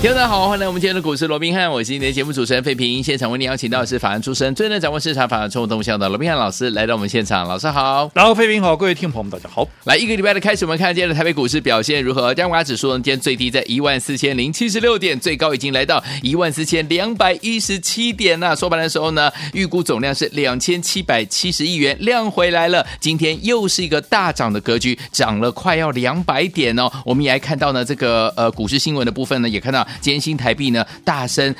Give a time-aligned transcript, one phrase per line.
[0.00, 3.02] 听众大家好，欢迎来到我们今天的股市罗宾汉，我是今天的节目主持人费平。
[3.02, 8.08] 现场为您邀请到的是法案出身、最能掌握市场法案冲动向的罗宾汉老师来到我们现场，老师好。
[8.14, 9.66] 然后费平好，各位听众朋友们大家好。
[9.86, 12.32] 来一个礼拜的开始，我们看今天的台北股市表现如何？
[12.32, 18.54] 加权指数呢，今天最低在一万四千零七十六点，最高已经来到一万四千两百一十七点呐。
[18.54, 22.86] 收盘的时候呢，预估总量是两千七百七十亿元，量回来了。
[23.00, 26.88] 今天又是一个大涨的格局，涨了快要两百点哦。
[27.04, 30.68] 我们也来看到呢，这个呃股市新闻的部分呢，也看到今天新台币。
[30.70, 31.54] 呢，大升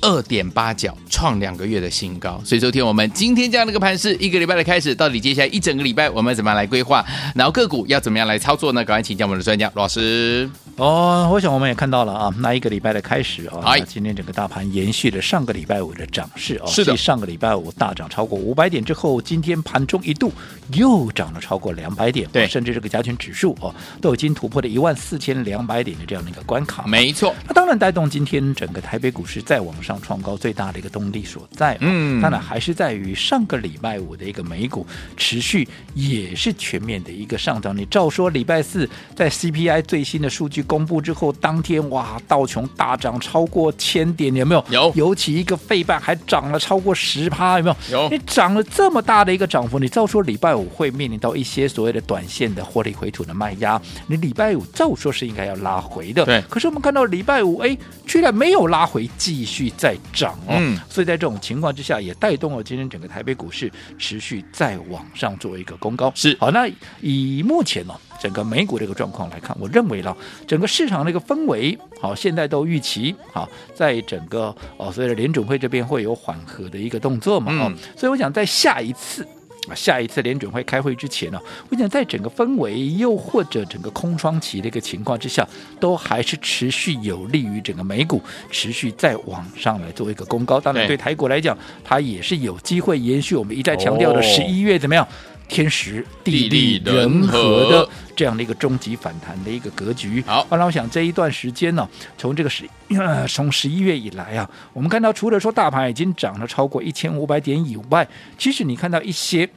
[0.00, 2.40] 二点八角，创两个月的新高。
[2.44, 7.04] 所以，昨天我们今天这样的一个盘势，一个礼拜的开始，到底接下来一整个礼拜我们怎么样来规划？
[7.34, 8.84] 然后个股要怎么样来操作呢？
[8.84, 10.48] 赶快请教我们的专家罗老师。
[10.76, 20.32] 哦，我想我们也看到了啊，那一个礼拜的开始啊，那，今天整个大盘延续了上个礼拜五的涨势啊，是的，上个礼拜五大涨超过五百点之后，今天盘中一度
[20.72, 27.32] 又涨了超过两百点，对，甚至这个加权指数哦，都已经突破了一万四千两百点的这样的一个关卡，没错。
[27.46, 34.84] 那当然带动今天整个台北股市再往上创高最大的一个动力所在，嗯，当然还是在于上个礼拜五的一个美股
[35.16, 37.76] 持续也是全面的一个上涨。
[37.76, 44.64] 你照说礼拜四在 CPI 最新的数据公布之后，当天哇道琼大涨超过千点，有没有？
[44.70, 44.92] 有。
[44.94, 47.76] 尤其一个费半还涨了超过十趴，有没有？
[47.92, 48.08] 有。
[48.10, 56.24] 你涨了这么大的一个涨幅，你照说礼拜五会面临到一些所谓的短线的获利回吐的卖压，你礼拜五照说是应该要拉回的。
[56.24, 56.42] 对。
[56.48, 60.54] 可是我们看到礼拜五，哎，居然没有拉回，继续在涨哦。
[60.58, 66.12] 嗯，所以在这种情况之下，也带动了今天整个台北股市持续再往上做一个攻高。
[66.14, 66.68] 是，好，那
[67.00, 70.16] 以目前呢、哦、整个美股这个状况来看，我认为呢，
[70.46, 74.44] 整个市场的一个氛围，好，现在都预期好，在整个
[74.78, 79.26] 哦，所以的联准会这边会有缓和的一个动作嘛，哦、嗯，所以我想在下一次。
[79.66, 81.40] 啊，下一次联准会开会之前呢，
[81.70, 85.46] 我想在整个氛围又或者整个空窗期的一个情况之下，
[85.80, 90.60] 都还是持续有利于整个美股持续再往上来做一个攻高。
[90.60, 95.08] 当然，对台股来讲，它也是有机会延续我们一再强调的十一月怎么样？
[95.48, 100.22] 天时地利人和的这样的一个终极反弹的一个格局。
[100.26, 108.06] 好，那我想这一段时间呢，从这个十呃从十一月以来啊，我们看到除了说大盘已经涨了超过一千五百点以外，
[108.38, 109.48] 其实你看到一些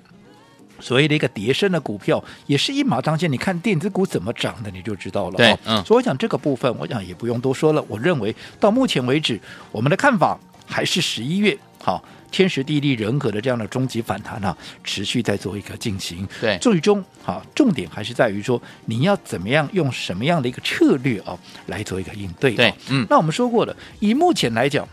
[0.80, 3.32] 所谓的一个叠升的股票，也是一马当先。
[3.32, 5.38] 你看电子股怎么涨的，你就知道了。
[5.38, 7.84] 对，嗯，所以我想这个部分，我想也不用多说了。
[7.88, 9.40] 我认为到目前为止，
[9.72, 10.38] 我们的看法
[10.68, 12.04] 还是十一月好。
[12.30, 16.28] 天时地利人和的这样的终极反弹啊，持续在做一个进行。
[16.42, 22.54] 对，最终好，重点还是在于说，你要怎么样用什么样的一个策略啊，来做一个应对。
[22.54, 24.86] 对，嗯，那我们说过了，以目前来讲，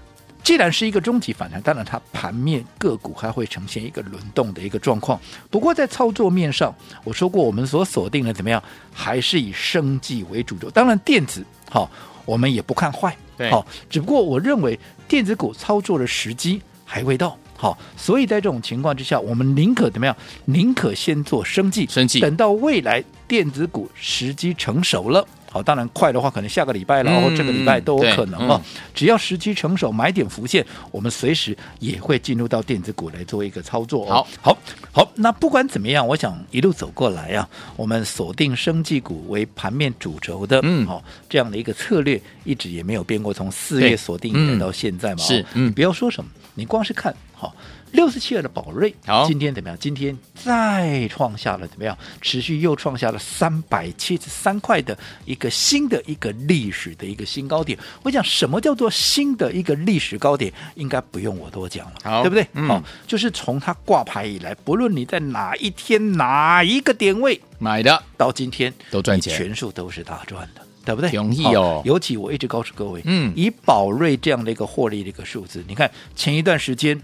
[0.45, 5.21] 既然是一个终极反弹，当然它盘面个股还会呈现一个轮动的一个状况。
[5.51, 6.73] 不过在操作面上，
[7.03, 8.63] 我说过，我们所锁定的怎么样，
[8.93, 10.71] 还是以生计为主轴。
[10.71, 11.91] 当然，电子好、啊，
[12.25, 13.15] 我们也不看坏。
[13.37, 14.79] 对，好、啊，只不过我认为
[15.09, 16.63] 电子股操作的时机。
[16.95, 20.17] 还未到，好，所以在这种情况之下，我们宁可怎么样？
[20.45, 28.63] 宁可先做生计，生计，等到未来电子股时机成熟了，好，当然快的话，可能下个礼拜了，然后、嗯、这个礼拜都有可能啊。
[28.63, 34.25] 嗯、只要时机成熟，买点浮现，我们随时也会进入到电子股来做一个操作、哦。
[34.41, 34.59] 好，好，
[34.93, 45.45] 好，那不管怎么样，我想一路走过来啊，我们锁定生技股为盘面主轴的，嗯，好，这样的一个策略一直也没有变过，从四月锁定到现在嘛，是，
[45.75, 46.31] 不要说什么。
[46.55, 47.55] 你光是看好
[47.93, 49.79] 六四七二的宝瑞，好，今天怎么样？
[49.79, 51.97] 今天再创下了怎么样？
[52.21, 57.79] 持续又创下了三百七十三块的一个新的一个历史的一个新高点。
[58.03, 60.53] 我讲什么叫做新的一个历史高点？
[60.75, 62.47] 应该不用我多讲了，好，对不对？
[62.55, 70.64] 嗯，好，就是从它挂牌以来，不论你在哪一天哪一个点位买的，到今天都赚钱，全数都是大赚的。
[70.85, 71.11] 对不对？
[71.11, 71.83] 容易哦。
[71.85, 77.01] 尤其我一直告诉各位，嗯，以宝瑞这样的一个获利的一个数字，你看前一段时间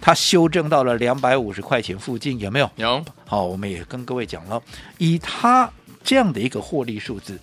[0.00, 2.70] 它修正到了两百五十块钱附近，有没有？
[2.76, 3.04] 有。
[3.24, 4.60] 好，我们也跟各位讲了，
[4.98, 5.70] 以它
[6.04, 7.38] 这样的一个获利数字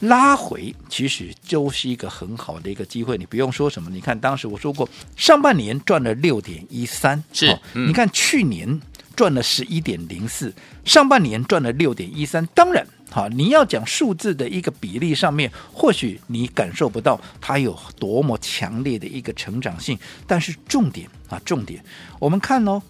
[0.00, 3.16] 拉回，其实就是一个很好的一个机会。
[3.16, 7.56] 你不用说什么，你看当时我说过，上半年赚了六点一三，是。
[7.74, 8.80] 嗯，你看去年
[9.14, 10.52] 赚了十一点零四，
[10.84, 12.86] 上半年赚了六点一三，当然。
[13.10, 21.84] 好，你要讲数字的一个比例上面，或许你感受不到它有多么强烈的一个成长性，但是重点啊，重点，
[22.18, 22.80] 我们看哦，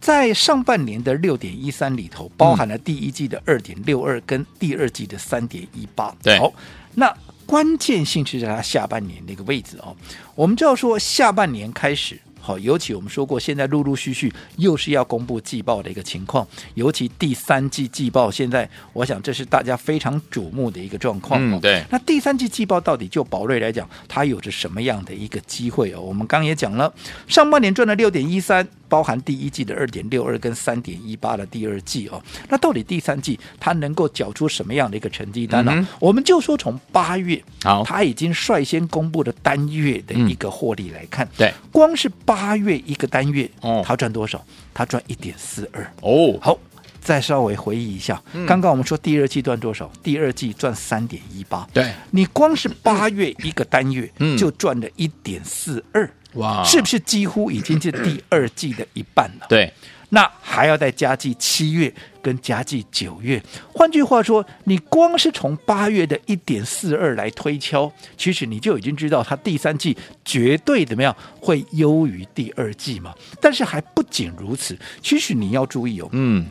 [0.00, 6.14] 在上半年的六点一三里头，包含了第一季的二点六二跟第二季的三点一八。
[6.22, 6.52] 对，好，
[6.94, 7.12] 那
[7.44, 9.96] 关键性是在它下半年那个位置哦。
[10.36, 12.20] 我们就要说下半年开始。
[12.46, 21.40] 好，尤其我们说过，现在陆陆续续又是要公布季报的一个情况，尤其第三季季报，现在我想这是大家非常瞩目的一个状况。
[21.42, 21.84] 嗯，对。
[21.90, 26.00] 那第三季季报到底就宝瑞来讲，它有着什么样的一个机会哦？
[26.00, 26.94] 我们刚也讲了，
[27.26, 28.64] 上半年赚了六点一三。
[28.88, 35.72] 包含第一季的二点六二跟三点一八的第二季哦，那到底第三季它能够缴出什么样的一个成绩单呢？
[35.74, 44.44] 嗯、我们就说从八月，好，它已经率先公布的单月的一个获利来看，对、嗯，光是八月一个单月，哦，他赚多少？
[44.74, 46.38] 他赚一点四二哦。
[46.40, 46.58] 好，
[47.00, 49.90] 再稍微回忆一下，嗯、刚刚我们说第二季赚多少？
[50.02, 56.08] 第二季赚三点一八，对，你光是八月一个单月，嗯，就赚了一点四二。
[56.34, 59.46] 哇，是不是几乎已经是第二季的一半了？
[59.48, 59.72] 对，
[60.16, 61.92] 那还要再加计七月
[62.22, 63.38] 跟加计九月。
[63.70, 73.14] 换句话说，你光是从八月的一点四二来推敲，其实你就已经知道它第三季绝对怎么样会优于第二季嘛。
[73.42, 76.46] 但是还不仅如此，其实你要注意哦，嗯，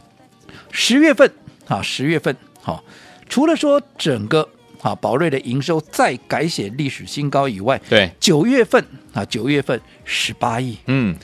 [0.70, 1.28] 十月份
[1.68, 2.84] 啊，十月份好，
[3.28, 4.48] 除了说整个。
[4.82, 11.18] 啊，宝瑞的营收再改写历史新高以外，对，九月份啊，九月份十八亿，嗯，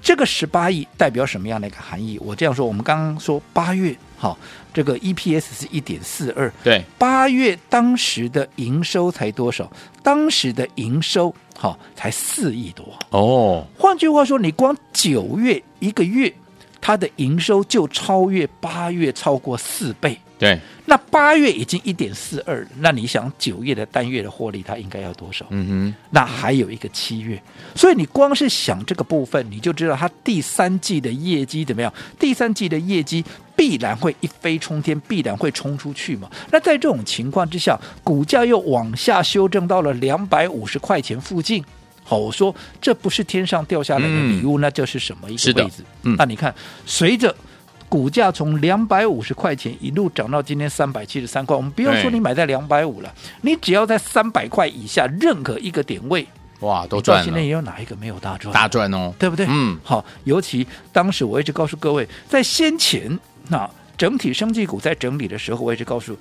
[0.00, 2.18] 这个十八亿代表什么样的一个含义？
[2.20, 4.38] 我这样说，我们刚刚说八月，好，
[4.72, 9.70] 这个 EPS 是一点四二，对，八月当时的营收才多少？
[10.02, 13.66] 当时的营收好才四亿多哦。
[13.76, 16.32] 换句话说，你光九月一个月，
[16.80, 20.18] 它的营收就超越八月超过四倍。
[20.38, 20.56] 对，
[20.86, 25.44] 那八月已经一点四二，那你想九月的单月的获利，它应该要多少？
[25.50, 27.42] 嗯哼，那还有一个七月，
[27.74, 31.92] 所以你光是想这个部分，你就知道它第三季的业绩怎么样？
[32.20, 33.24] 第三季的业绩
[33.56, 36.30] 必然会一飞冲天，必然会冲出去嘛。
[36.52, 41.64] 那在这种情况之下，股价又往下修正到了两百五十块钱附近。
[42.04, 45.82] 好，我说这不是天上掉下来的礼物，嗯、那这是什么一个位置？
[46.04, 46.54] 嗯，那你看，
[46.86, 47.34] 随着。
[47.88, 56.26] 股价从两百五十块钱一路涨到今天三百七十三块，我们不要说你买在两百五了，你只要在三百块以下任何一个点位，
[56.60, 57.24] 哇，都赚了。
[57.24, 58.52] 今天也有哪一个没有大赚？
[58.52, 59.46] 大赚哦，对不对？
[59.48, 63.18] 嗯，好，尤其当时我一直告诉各位，在先前
[63.48, 66.16] 那整体生技股在整理的时候，我一直告诉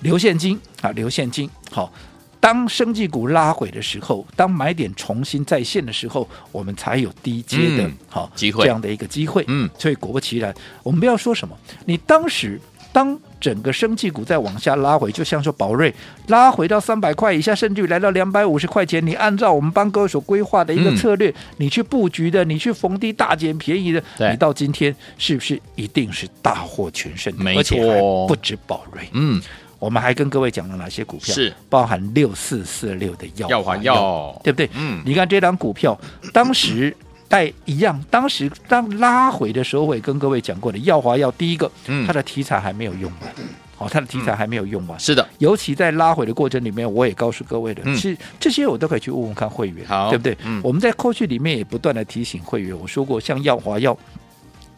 [0.00, 1.92] 留现金啊，留现金，好。
[2.40, 9.44] 当生技股拉回的时候，当买点重新再现的时候，我们才有低阶的好机会，这样的一个机会。
[9.48, 11.56] 嗯，所以果不其然，我们不要说什么，
[11.86, 12.60] 你当时
[12.92, 15.92] 当整个生技股再往下拉回，就像说宝瑞
[16.28, 27.34] 拉回到三百块以下，甚至于来到两百五十块钱，你按照我们帮各位所规划的一个策略，嗯、你去布局的，你去逢低大捡便宜的，你到今天是不是一定是大获全胜？
[27.36, 29.42] 没错，而且还不止宝瑞，嗯。
[29.78, 31.34] 我们还跟各位讲了哪些股票？
[31.34, 34.68] 是包含六四四六的药华药，对不对？
[34.74, 35.98] 嗯，你看这档股票，
[36.32, 36.96] 当时
[37.28, 43.30] 带一样，当时当拉回的时候，我也跟各位讲过的，药华药第一个，嗯，它的题材还没有用完，
[43.76, 45.28] 好、哦，它的题材还没有用完，是的。
[45.38, 50.36] 尤其在拉回的过程里面，我也告诉各位的，是、嗯、这些我都可以去问问看会员，好，对不对？
[50.44, 53.96] 嗯，我们在过去里面也不断的提醒会员，我说过，像耀华药，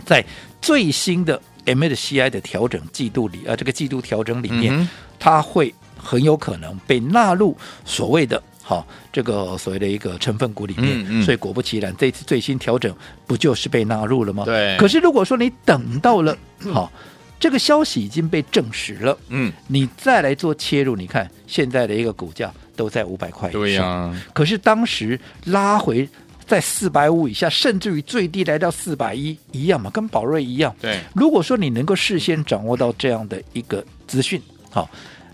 [0.04, 0.24] 在
[0.60, 1.40] 最新的。
[1.66, 4.88] MSCI 的调整季度里呃，这个季度调整里面，嗯、
[5.18, 11.00] 它会很有可能被纳入所谓的哈、哦、这个所谓的一个成分股里面。
[11.00, 12.94] 嗯嗯、所以果不其然，这次最新调整
[13.26, 14.44] 不就是被纳入了吗？
[14.44, 14.76] 对。
[14.78, 16.36] 可是如果说你等到了
[16.72, 16.90] 好、哦、
[17.38, 23.60] 这个消息已经被证实了，嗯，你再来做切入，你看现在的一个股价都在五百块以上。
[23.60, 24.22] 对呀、啊。
[24.32, 26.08] 可是当时拉回。
[26.48, 30.74] 在四百五以下，甚至于最低来到四百一，一样嘛，跟宝瑞一样。
[30.80, 34.90] 对，如果说你能够事先掌握到这样的一个资讯，好。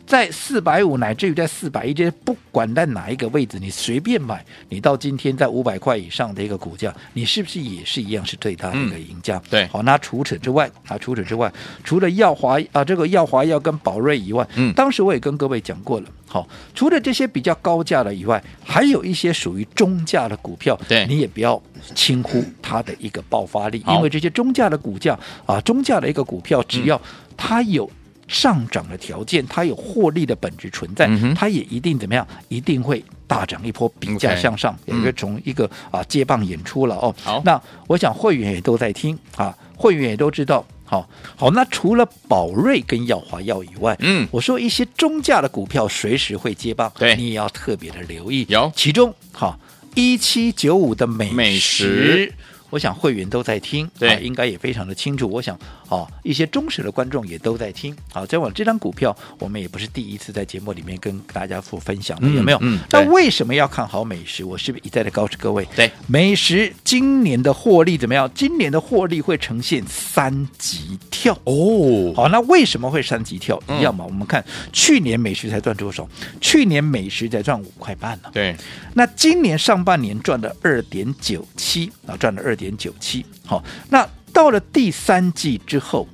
[0.07, 9.39] 在四百五乃至于在四百一，这不管在哪一个位置，你随便买，你到今天在五百块以上的一个股价，你是不是也是一样是最大的一个赢家？
[9.39, 11.51] 嗯、对，好，那除此之外啊，除此之外，
[11.83, 21.61] 除了耀华啊，这个耀华药跟宝瑞以外，嗯，当时我也跟各位讲过了，好，除了这些比较高价的以外，还有一些属于中价的股票，对，你也不要
[21.95, 27.01] 轻忽它的一个爆发力，因为这些中价的股价啊，中价的一个股票，只要
[27.39, 27.91] 它有。
[28.27, 32.27] 上涨的条件，它有获利的本质存在，嗯、它也一定怎么样？
[32.49, 37.15] 一定会大涨一波，比价向上，也会从一个啊接棒演出了哦。
[37.23, 40.65] 好，那我想会员也都在听啊，会员也都知道。
[40.87, 48.45] 好，好，那除了宝瑞跟耀华药以外，嗯，我说一些中价的股票随时会接棒，对，你也要特别的留意。
[48.51, 49.59] 有其中，好，
[49.95, 51.35] 一七九五的美食。
[51.35, 52.35] 美食
[52.71, 55.29] 我想会员都在听，对啊，应该也非常的清楚。
[55.31, 55.57] 我想，
[55.95, 57.95] 哦，一些忠实的观众也都在听。
[58.13, 62.59] 好，再往这张股票，我们也不是第一次在节目里面跟大家做分享了，嗯有没有？
[62.63, 64.45] 嗯那为什么要看好美食？
[64.45, 65.65] 我是不是一再的告诉各位？
[65.77, 68.29] 对，美食今年的获利怎么样？
[68.35, 73.63] 今年的获利会呈现三级跳哦，好，那为什么会三级跳？
[73.69, 76.09] 嗯一样嘛，我们看去年美食才赚多少？
[76.41, 78.31] 去年美食才赚五块半呢。
[78.33, 78.57] 对，
[78.95, 83.25] 那今年上半年赚了二点九七啊，赚了二点九七。
[83.47, 86.07] 好，那到了第三季之后，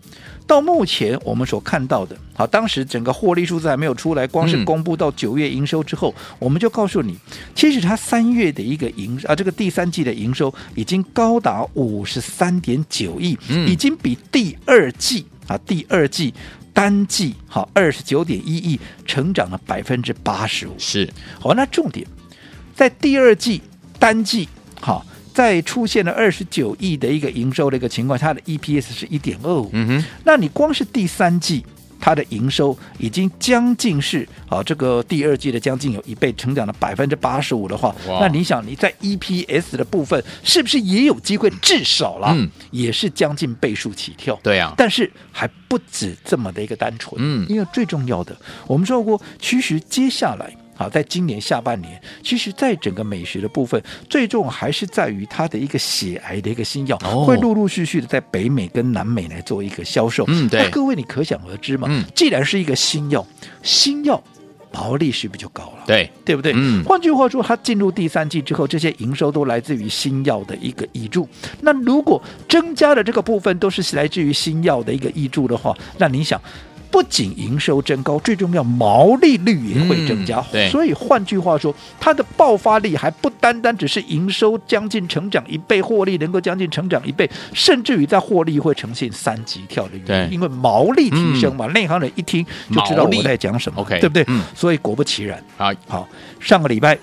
[0.46, 4.64] 到目前我们所看到的，好，当时整个获利数字还没有出来，光是嗯。
[4.64, 7.16] 公布到九月营收之后，我们就告诉你，
[7.54, 13.66] 其实它三月的一个营啊，这个第三季的营收已经高达五十三点九亿，嗯。
[13.66, 16.34] 已经比第二季啊第二季
[16.74, 20.74] 单季好二十九点一亿，成长了百分之八十五。
[20.78, 21.08] 是，
[21.40, 22.06] 好，那重点
[22.74, 23.62] 在第二季
[23.98, 24.48] 单季，
[24.80, 29.70] 好，在出现了二十九亿的一个营收的一个情况，它的 EPS 是一点二五。
[29.72, 31.64] 嗯哼，那你光是第三季，
[32.00, 41.50] 它的营收已经将近是啊，这个第二季的将近有一倍，成长了百分之八十五的话哇，那你想你在 EPS 的部分是不是也有机会？
[41.62, 44.38] 至少了，嗯也是将近倍数起跳。
[44.42, 50.56] 对啊，但是还不止这么的一个单纯，嗯因为最重要的，我们说过，其实接下来。
[50.80, 60.24] 好，在今年下半年，其实，在整个美食的部分，最重还是在于它的一个血癌的一个新药，哦会陆陆续续的在北美跟南美来做一个销售。
[60.28, 63.26] 嗯对那各位你可想而知嘛，嗯既然是一个新药，
[63.62, 64.22] 新药
[64.72, 65.84] 毛利是不是就高了？
[65.86, 66.54] 对，对不对？
[66.56, 71.28] 嗯换句话说，它进入第三季之后，这些营收都来自于新药的一个益助。
[71.60, 76.40] 那如果增加的这个部分都是来自于新药的一个益助的话，那你想？
[76.90, 80.42] 不仅营收增高，最重要毛利率也会增加。
[80.70, 91.66] 所以换句话说，它的爆发力还不单单只是营收将近成长一倍，获利能够将近成长一倍，甚至于在获利会呈现三级跳的原因，因为毛利提升嘛。
[91.68, 94.24] 内、行人一听就知道我在讲什么对不对？
[94.26, 95.42] 嗯所以果不其然。
[95.56, 96.08] 好，好，
[96.40, 96.98] 上个礼拜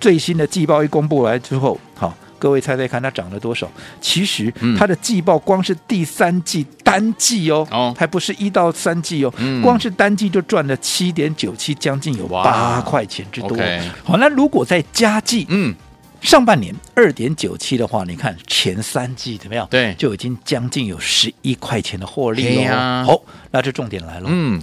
[0.00, 3.70] 最新的季报一公布来之后，好，各位猜猜看它涨了多少？
[4.00, 13.56] 其实嗯它的季报光是第三季单季哦，哦还不是一到三季哦，嗯光是单季就赚了七点九七，将近有八块钱之多。
[14.04, 15.74] 好，那如果在加季，嗯，
[16.20, 19.66] 上半年二点九七的话，你看前三季怎么样？
[19.70, 22.62] 对就已经将近有十一块钱的获利嘿了。
[22.62, 24.28] 呀好，那这重点来了。
[24.30, 24.60] 嗯，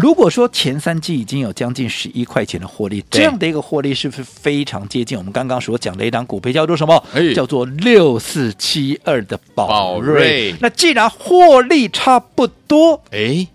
[0.00, 7.04] 如果说前三季已经有将近十一块钱的获利，这样的一个获利是不是非常接近我们刚刚所讲的一档股票叫做什么？
[7.12, 10.54] 哎叫做六四七二的宝宝瑞瑞。
[10.60, 13.46] 那既然获利差不多，哎，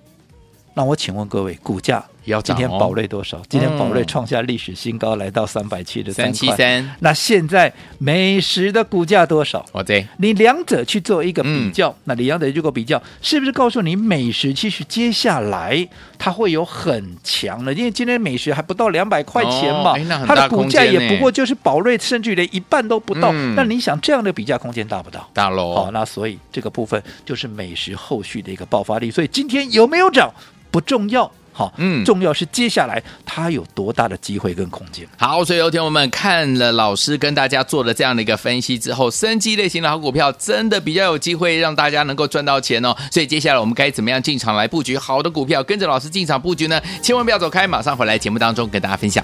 [0.76, 3.42] 那我请问各位，股价要涨哦今天宝瑞多少？
[3.50, 6.56] 今天宝瑞创下历史新高，来到三百七十三块。
[6.56, 9.66] 373那现在美食的股价多少？
[9.72, 17.74] 我这你两者去做一个比较，嗯那你两者去做比较，是不是告诉你美食其实接下来它会有很强的？
[17.74, 23.32] 因为今天美食还不到两百块钱嘛，它的股价也不过就是宝瑞甚至连一半都不到。
[23.32, 25.26] 嗯那你想这样的比价空间大不大？
[25.34, 29.10] 大好、那所以这个部分就是美食后续的一个爆发力。
[29.10, 30.30] 所以今天有没有涨
[30.72, 35.08] 不重要，好、嗯重要是接下来它有多大的机会跟空间。
[35.18, 42.94] 好，所以有天我们看了老师跟大家做了这样的一个分析之后，生机类型的好股票真的比较有机会让大家能够赚到钱哦。
[43.10, 46.82] 所以接下来我们该怎么样进场来布局好的股票，跟着老师进场布局呢？
[47.02, 49.24] 千万不要走开，马上回来节目当中跟大家分享。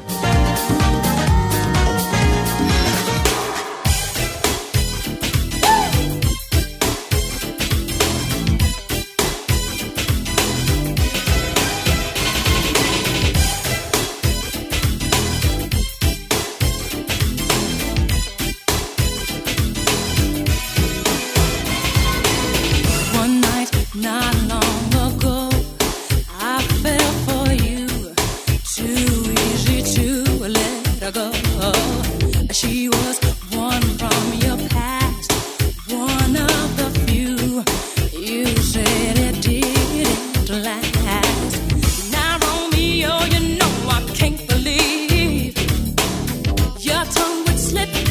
[47.72, 48.11] slip.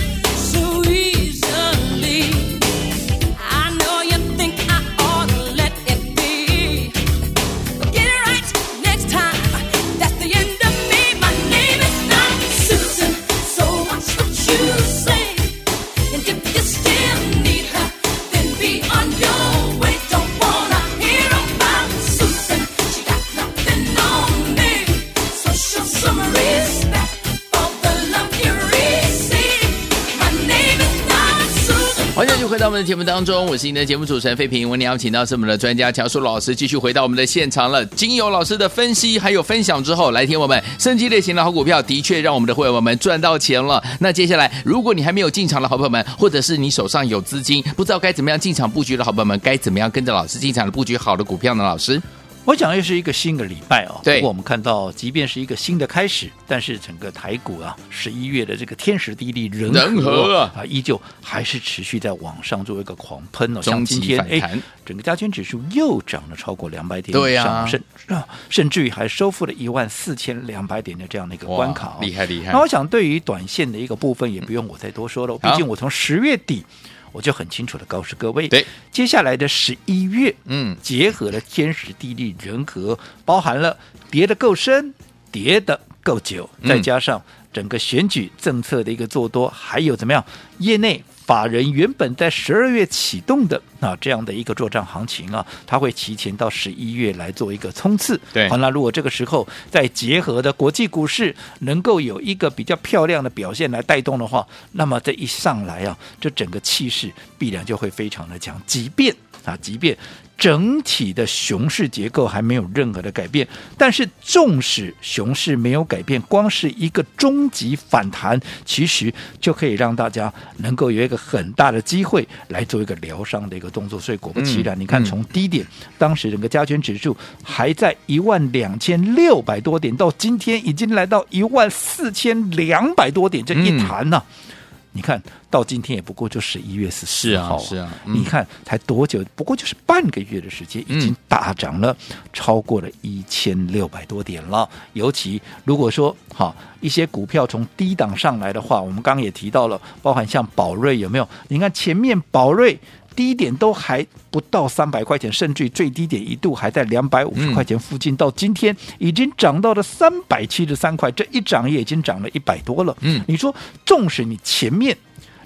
[32.91, 34.69] 节目当中，我是您的节目主持人费平。
[34.69, 37.87] 我们邀请到是我们的专家乔叔老师，继续回到我们的现场了。
[37.87, 43.81] 经由老师的分析还有分享之后，来听我们升级类型的好股票，的确让我们的会员们赚到钱了。
[44.01, 51.63] 那接下来，如果你还没有进场的好朋友们，或者是你手上有资金，不知道该怎么样进场布局的好朋友们，该怎么样跟着老师进场的布局好的股票呢？
[51.63, 52.03] 老师？
[52.47, 54.17] 我讲又是一个新的礼拜哦，对。
[54.17, 63.63] 不过我们看到，即便是一个新的开始，但是整个台股啊，十一月的这个天时地利人和，人和啊，啊，依旧还是持续在往上做一个狂喷哦。
[63.63, 72.53] 像今天哎，整个加权指数又涨了超过两百点以上，升啊，甚啊，甚至于还收复了一万四千两百点的这样的一个关卡，厉害厉害。
[72.53, 76.65] 那我想，对于短线的一个部分，也不用我再多说了，毕竟我从十月底。
[77.13, 83.77] 我就很清楚的告诉各位，对，接下来的十一月，嗯，结合了天时地利人和，包含了
[84.11, 84.95] 跌的够深，
[85.33, 90.25] 跌的够久，再加上整个选举政策的一个做多，嗯、还有怎么样，
[90.59, 91.03] 业内。
[91.31, 98.21] 法人原本在十二月启动的啊，这样的一个作战行情啊，它会提前到十一月来做一个冲刺。
[98.33, 107.09] 对，好，那如果这个时候再结合的国际股市能够有一个比较漂亮的表现来带动的话，那么这一上来啊，这整个气势
[107.39, 108.61] 必然就会非常的强。
[108.67, 109.97] 即便啊，即便。
[110.41, 124.01] 整体的熊市结构还没有任何的改变，但是纵使熊市没有改变，光是一个终极反弹，其实就可以让大家能够有一个很大的机会来做一个疗伤的一个动作。
[124.01, 134.25] 所以果不其然，嗯、你看从低点，嗯、当时整个加权指数还在一万两千六百多点，到今天已经来到一万四千两百多点，这一弹呢、啊。
[134.27, 134.57] 嗯
[134.93, 139.25] 你看到今天也不过就十一月十四号，是啊，是啊，嗯、你看才多久？
[139.35, 141.97] 不过就是半个月的时间，已经大涨了
[142.33, 144.69] 超过了一千六百多点了。
[144.73, 151.29] 嗯、尤其如果说哈一些股票从低档上来的话，我们刚刚也提到了，包含像宝瑞有没有？
[151.49, 152.79] 你看前面宝瑞。
[153.17, 162.97] 低点都还不到三百块钱，甚至于最低点一度还在两百五十块钱附近，嗯、到今天已经涨到了三百七十三块，这一涨也已经涨了一百多了。
[163.01, 164.97] 嗯，你说，纵使你前面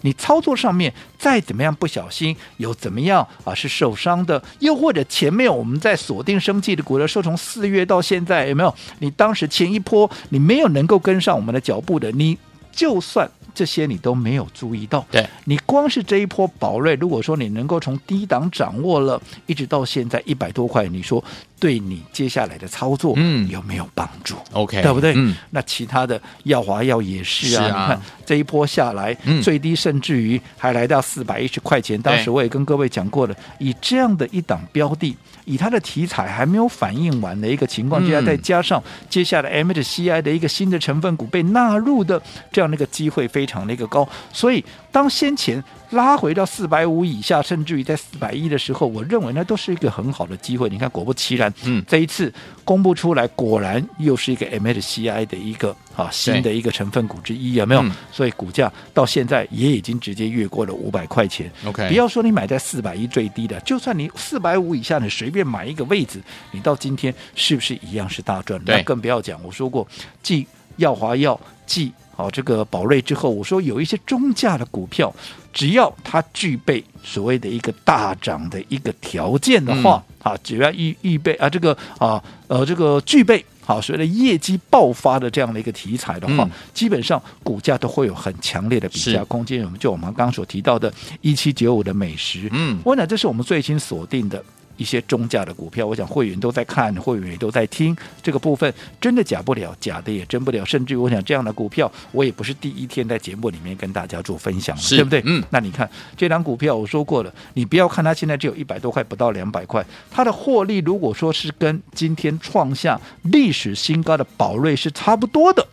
[0.03, 8.75] 你操作上面再怎么样不小心，有怎么样啊是受伤的，又或者前面我们在锁定生计的股的时候，从四月到现在有没有？
[8.99, 12.37] 你当时前一波你没有能够跟上我们的脚步的，你
[12.71, 13.29] 就算。
[13.55, 21.23] 这些你都没有注意到，对，你光是这一波宝瑞，如果说你能够从低档掌握了，一直到现在一百多块，你说
[21.65, 25.15] 对你接下来的操作，嗯，有没有帮助？OK，对不对？
[25.17, 35.17] 嗯，那其他的耀华药也是啊，你看这一波下来，嗯，最低甚至于还来到四百一十块钱，当时我也跟各位讲过了，以这样的一档标的。
[35.47, 50.69] 以它的题材还没有反应完的一个情况之下，再加上接下来 MSCI 的一个新的成分股被纳入的这样的一个机会非常的一个高，所以当先前拉回到四百五以下，甚至于在四百一的时候，我认为那都是一个很好的机会。
[50.69, 55.75] 你看，果不其然，嗯，这一次公布出来，果然又是一个 MSCI 的一个。
[55.97, 57.81] 啊，新的一个成分股之一有没有？
[57.83, 61.49] 嗯、所以股价到现在也已经直接越过了五百块钱。
[61.65, 68.61] OK，不要说你买在四百一最低的，就算你四百五以下，你随便买一个位置，你到今天是不是一样是大赚？
[68.65, 69.87] 那更不要讲，我说过，
[70.21, 70.45] 继
[70.79, 75.15] 耀华药、继好这个宝瑞之后，我说有一些中价的股票，
[75.53, 83.45] 只要它具备所谓的一个大涨的一个条件的话，嗯、啊，只要预预备啊，这个啊呃这个具备。
[83.67, 89.65] 好，所谓的业绩爆发的这样的一个题材的话，嗯、基本上股价都会有很强烈的比价空间。
[89.65, 94.45] 我们就我们刚刚所提到的一七九五的美食，嗯，我想这是我们最新锁定的。
[94.77, 100.65] 一些中价的股票，我想会员都在看，会员也都在听这个部分，真的假不了，假的也真不了。
[100.65, 105.23] 甚至于我想这样的股票，我也不是第一天在节目里面跟大家做分享，对不对？
[105.25, 115.67] 嗯，那你看这张股票，我说过了，你不要看它现在只有一百多块，不到两百块，它的获利如果说是跟今天创下历史新高的宝瑞是差不多的。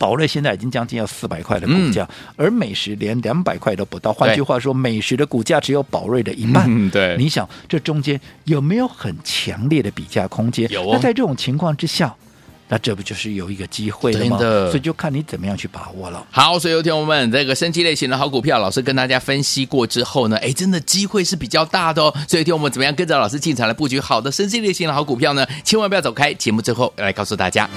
[0.00, 4.10] 宝瑞现在已经将近要四百块的股价，嗯、而美食连两百块都不到。
[4.10, 6.64] 换句话说，美食的股价只有宝瑞的一半。
[6.66, 10.66] 嗯、对，你想这中间有没有很强烈的比价空间？
[10.70, 10.88] 有、哦。
[10.94, 12.14] 那在这种情况之下，
[12.68, 14.38] 那这不就是有一个机会了吗？
[14.38, 16.26] 的所以就看你怎么样去把握了。
[16.30, 22.14] 好，所以有听我们这个升级类型的好股票，老师跟大家分析过之后呢，哎，真的机会是比较大的哦。
[22.26, 25.46] 所以听我们怎么样跟着老师进场来布局好的升级类型的好股票呢？
[25.62, 27.68] 千万不要走开，节目最后来告诉大家。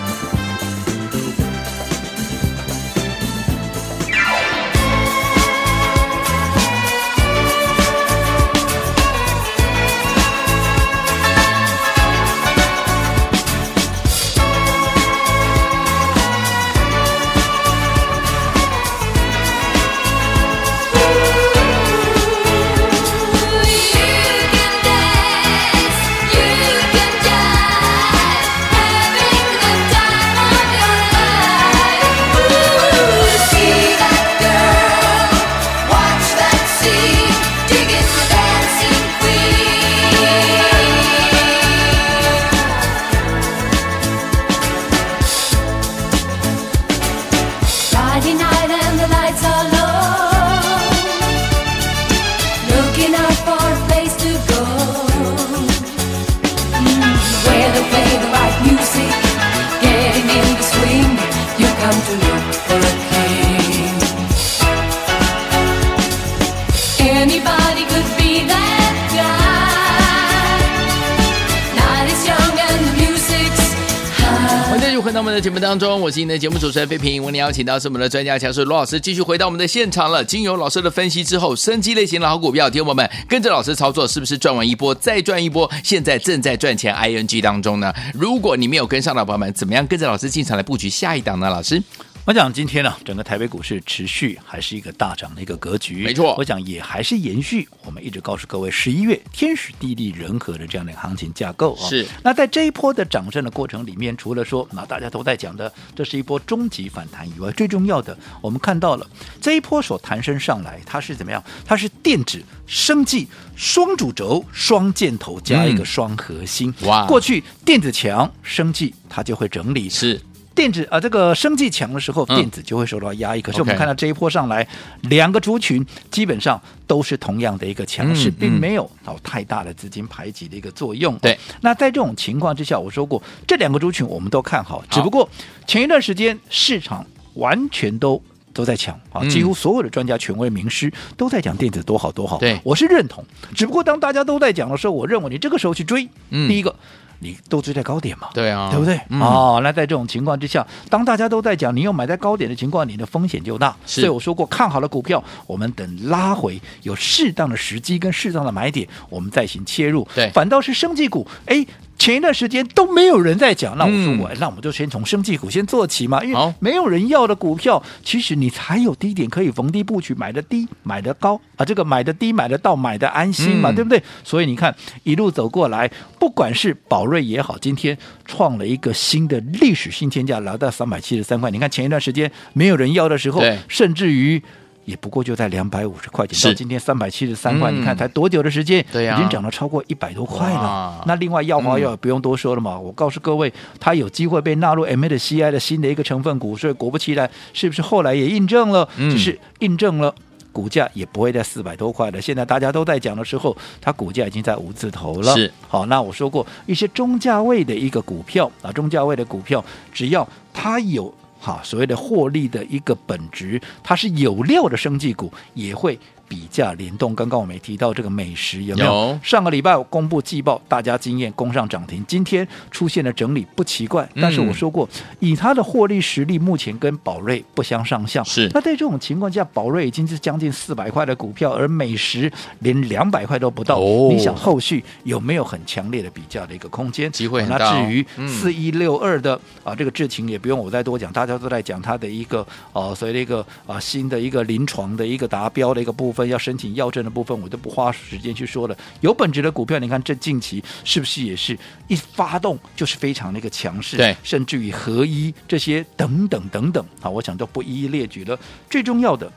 [74.83, 77.23] 在回到我们的节目当中，我是您的节目主持人飞平。
[77.23, 80.21] 我们邀请到是我们的专家强势罗老师，继续回到我们的现场了。
[80.21, 85.71] 经由老师的分析之后，生机类型的好股票，听友们跟着老师操作，是不是赚完一波再赚一波？
[85.85, 87.93] 现在正在赚钱 ING 当中呢。
[88.13, 91.49] 如果你没有跟上的朋友们，怎么样跟着老师进场来布局下一档呢？
[91.49, 91.81] 老师，
[92.25, 101.89] 我想今天呢、整个台北股市持续还是一个大涨的一个格局，没错我想也还是延续我们一直告诉各位，十一月天时地利人和的这样的一个行情架构啊。
[101.89, 109.05] 是那在这一波的涨升的过程里面，除了说那大家都在讲的这是一波终极反弹以外，最重要的我们看到了
[109.41, 111.43] 这一波所弹升上来，它是怎么样？
[111.65, 116.73] 它是电子、生技双主轴、双箭头加一个双核心。
[116.79, 119.89] 嗯哇过去电子强，生技它就会整理。
[119.89, 120.21] 是
[120.55, 123.41] 电子啊、呃，这个生技强的时候，嗯电子就会受到压抑。
[123.41, 124.67] 可是我们看到这一波上来，
[125.03, 131.17] 两个族群基本上都是同样的一个强势，嗯并没有到太大的资金排挤的一个作用。
[131.19, 135.27] 对，那在这种情况之下，我说过这两个族群我们都看好，只不过
[135.65, 138.21] 前一段时间市场完全都。
[138.55, 139.21] 都在抢啊！
[139.23, 142.37] 嗯几乎所有的专家、权威、名师都在讲电子多好多好。
[142.37, 143.25] 对我是认同。
[143.55, 146.75] 只不过当大家都在讲的时候，我认为你这个时候去追，嗯第一个
[147.23, 148.27] 你都追在高点嘛。
[148.33, 148.99] 对啊，对不对？
[149.09, 153.75] 嗯哦，那在这种情况之下，当大家都在讲你又买在高点的情况，你的风险就大。
[153.86, 160.07] 所以我说过，看好的股票，我们等拉回有适当的时机跟适当的买点，我们再行切入。
[160.13, 161.65] 对反倒是升级股，哎。
[162.03, 174.03] 前一段时间都没有人在讲，那我说我，嗯那我们就先从生技股先做起嘛，因为没有人要的股票，其实你才有低点可以逢低布局，买的低，买的高啊，这个买的低，买得到，买的安心嘛，嗯对不对？
[174.21, 175.89] 所以你看一路走过来，
[176.19, 181.49] 不管是宝瑞也好，今天创了一个新的历史新天价，来到三百七十三块。
[181.49, 184.43] 你看前一段时间没有人要的时候，甚至于。
[184.85, 188.79] 也不过就在两百五十块钱，到今天三百七十三块，嗯你看才多久的时间？
[188.91, 191.03] 已经涨了超过一百多块了。
[191.05, 198.87] 那另外药华药不用多说了嘛，嗯我告诉各位，它有机会被纳入 M A 的 C I 的新的一个成分股，所以果不其然，是不是后来也印证了？
[198.97, 200.13] 嗯就是印证了。
[200.51, 205.33] 股价也不会在四百多块的，现在大家都在讲的时候，它股价已经在五字头了。
[205.33, 211.11] 是好，那我说过一些中价位的一个股票啊，中价位的股票，只要它有。
[211.45, 215.99] 好，所谓的获利的一个本质，它是有料的生技股，也会
[216.33, 217.13] 比价联动。
[217.13, 218.91] 刚刚我们也提到这个美食有没有？
[218.91, 224.09] 有上个礼拜我公布季报，大家惊艳攻上涨停，今天出现了整理，不奇怪。
[224.19, 228.23] 但是我说过，以它的获利实力，目前跟宝瑞不相上下。
[228.23, 233.77] 是那在这种情况下，宝瑞已经是将近四百块的股票，而美食连两百块都不到。
[233.77, 237.11] 哦你想后续有没有很强烈的比价的一个空间？
[237.11, 248.77] 机会很大哦那至于嗯四一六二的啊，这个智勤也不用我再多讲，大家都在讲它的一个呃，所谓的一个啊新的一个临床的一个达标的一个部分，要申请要证的部分，我都不花时间去说了。
[249.01, 251.57] 有本质的股票，你看这近期是不是也是
[251.88, 253.97] 一发动就是非常的一个强势？
[253.97, 258.39] 对甚至于合一这些等等等等啊，我想都不一一列举了。
[258.69, 259.31] 最重要的。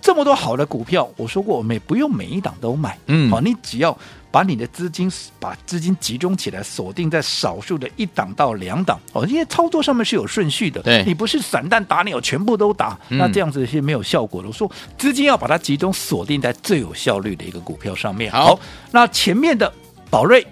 [0.00, 3.96] 这么多好的股票，我说过，我们也不用每一档都买，嗯好，你只要
[4.32, 14.48] 把你的资金把资金集中起来，锁定在少数的一档到两档，哦，因为操作上面是有顺序的，对你不是散弹打鸟全部都打，嗯那这样子是没有效果的。
[14.48, 18.32] 我说资金要把它集中锁定在最有效率的一个股票上面。
[18.32, 18.58] 好
[18.90, 19.70] 那前面的
[20.08, 20.46] 宝瑞、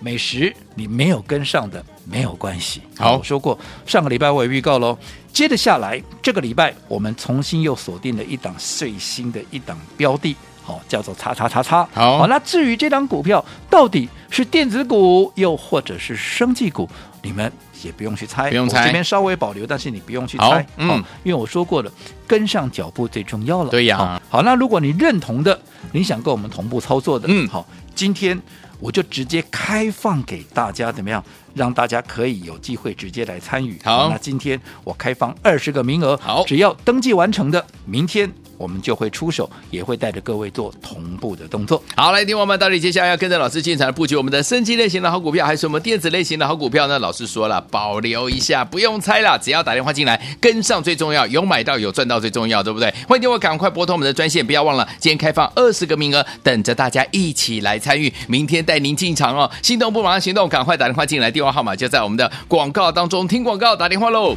[0.00, 2.82] 美食你没有跟上的没有关系。
[2.98, 4.98] 好我说过上个礼拜我也预告喽。
[5.32, 11.86] 接着下来，这个礼拜我们重新又锁定了一档最新的一档标的，好、叫做叉叉叉叉。
[11.92, 16.88] 好那至于这张股票到底是电子股，又或者是生技股，
[17.22, 21.92] 你们也不用去猜，不用猜我这边稍微保留，但是你不用去猜，嗯好因为我说过了，
[22.26, 23.70] 跟上脚步最重要了。
[23.70, 25.60] 对呀好好，那如果你认同的，
[25.92, 28.40] 你想跟我们同步操作的，嗯好，今天
[28.80, 31.22] 我就直接开放给大家，怎么样？
[31.54, 33.78] 让大家可以有机会直接来参与。
[33.84, 41.82] 好那今天我开放二十个名额，好只要登记完成的，明天我们就会出手，也会带着各位做同步的动作。
[41.96, 46.98] 好，来听我们到底接下来要跟着老师进场布局我们的升级类型的好股票，还是我们电子类型的好股票呢？
[46.98, 52.92] 老师说了，保留一下，不用猜了，只要打电话进来跟上最重要，有买到有赚到最重要，对不对？
[53.08, 59.50] 欢迎电话赶快拨通我们的专线，不要忘了，今天开放二十个名额，等着大家一起来参与，明天带您进场哦。
[59.62, 64.36] 心动不马上行动，赶快打电话进来，电话号码就在我们的广告当中，听广告打电话喽。